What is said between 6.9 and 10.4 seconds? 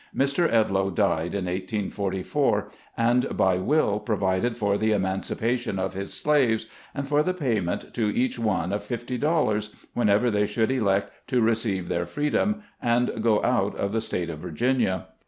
and for the payment to each one of fifty dollars, whenever